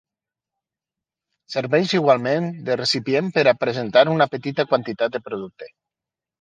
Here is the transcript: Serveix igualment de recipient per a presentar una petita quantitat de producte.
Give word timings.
Serveix 1.55 1.93
igualment 1.99 2.49
de 2.71 2.79
recipient 2.81 3.31
per 3.37 3.45
a 3.47 3.55
presentar 3.67 4.05
una 4.17 4.31
petita 4.35 4.69
quantitat 4.75 5.15
de 5.19 5.27
producte. 5.31 5.73